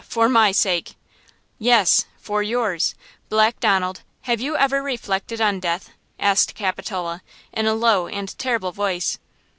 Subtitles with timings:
[0.09, 0.95] for my sake!"
[1.59, 2.95] "Yes, for yours!
[3.29, 7.21] Black Donald, have you ever reflected on death?" asked Capitola,
[7.53, 9.19] in a low and terrible voice.